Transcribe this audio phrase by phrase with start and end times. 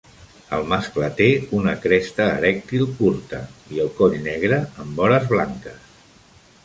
[0.55, 1.27] El mascle té
[1.57, 3.43] una cresta erèctil curta
[3.77, 5.97] i el coll negre amb vores blanques.